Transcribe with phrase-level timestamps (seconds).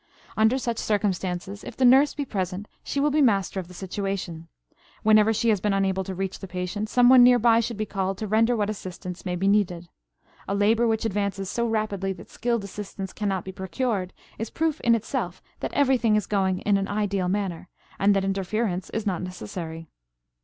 [0.35, 4.47] Under such circumstances, if the nurse be present she will be master of the situation;
[5.03, 8.17] whenever she has been unable to reach the patient, someone near by should be called
[8.17, 9.89] to render what assistance may be needed.
[10.47, 14.95] A labor which advances so rapidly that skilled assistance cannot be procured is proof in
[14.95, 19.85] itself that everything is going in an ideal manner, and that interference is not necessary.